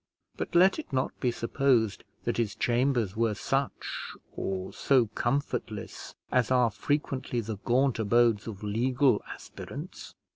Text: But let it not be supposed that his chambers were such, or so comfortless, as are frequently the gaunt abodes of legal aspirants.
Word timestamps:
But 0.35 0.55
let 0.55 0.79
it 0.79 0.91
not 0.91 1.11
be 1.19 1.29
supposed 1.29 2.03
that 2.23 2.37
his 2.37 2.55
chambers 2.55 3.15
were 3.15 3.35
such, 3.35 4.15
or 4.35 4.73
so 4.73 5.05
comfortless, 5.13 6.15
as 6.31 6.49
are 6.49 6.71
frequently 6.71 7.39
the 7.39 7.57
gaunt 7.57 7.99
abodes 7.99 8.47
of 8.47 8.63
legal 8.63 9.21
aspirants. 9.29 10.15